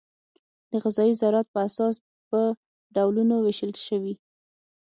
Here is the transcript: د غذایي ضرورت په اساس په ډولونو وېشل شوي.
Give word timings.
د 0.71 0.73
غذایي 0.83 1.13
ضرورت 1.21 1.47
په 1.53 1.59
اساس 1.67 1.95
په 2.29 2.41
ډولونو 2.95 3.35
وېشل 3.39 3.71
شوي. 3.87 4.13